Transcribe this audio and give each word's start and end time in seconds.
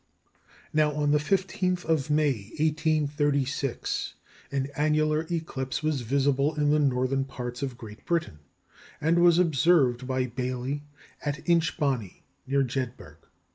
Now, 0.73 0.93
on 0.93 1.11
the 1.11 1.19
15th 1.19 1.85
of 1.85 2.09
May, 2.09 2.49
1836, 2.57 4.15
an 4.51 4.65
annular 4.75 5.27
eclipse 5.29 5.83
was 5.83 6.01
visible 6.01 6.55
in 6.55 6.71
the 6.71 6.79
northern 6.79 7.23
parts 7.23 7.61
of 7.61 7.77
Great 7.77 8.03
Britain, 8.03 8.39
and 8.99 9.19
was 9.21 9.37
observed 9.37 10.07
by 10.07 10.25
Baily 10.25 10.81
at 11.23 11.47
Inch 11.47 11.77
Bonney, 11.77 12.23
near 12.47 12.63
Jedburgh. 12.63 13.23